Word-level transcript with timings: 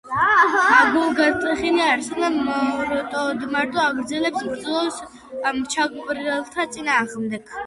გულგატეხილი 0.93 1.83
არსენა 1.89 2.29
მარტოდმარტო 2.47 3.83
აგრძელებს 3.91 4.47
ბრძოლას 4.49 4.99
მჩაგვრელთა 5.61 6.69
წინააღმდეგ. 6.79 7.55